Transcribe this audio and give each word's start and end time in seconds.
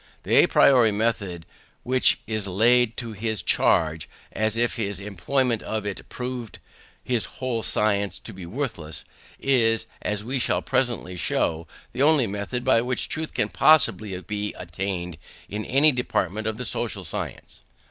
The 0.23 0.31
à 0.31 0.47
priori 0.49 0.91
method 0.91 1.45
which 1.83 2.21
is 2.25 2.47
laid 2.47 2.97
to 2.97 3.11
his 3.13 3.43
charge, 3.43 4.09
as 4.31 4.57
if 4.57 4.75
his 4.77 4.99
employment 4.99 5.61
of 5.61 5.85
it 5.85 6.09
proved 6.09 6.57
his 7.03 7.25
whole 7.37 7.61
science 7.61 8.17
to 8.17 8.33
be 8.33 8.47
worthless, 8.47 9.03
is, 9.39 9.85
as 10.01 10.23
we 10.23 10.39
shall 10.39 10.63
presently 10.63 11.17
show, 11.17 11.67
the 11.93 12.01
only 12.01 12.25
method 12.25 12.63
by 12.63 12.81
which 12.81 13.09
truth 13.09 13.35
can 13.35 13.49
possibly 13.49 14.19
be 14.23 14.55
attained 14.57 15.19
in 15.47 15.65
any 15.65 15.91
department 15.91 16.47
of 16.47 16.57
the 16.57 16.65
social 16.65 17.03
science. 17.03 17.61